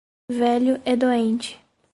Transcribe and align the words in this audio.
Velho 0.27 0.81
e 0.83 0.95
doente 0.95 1.61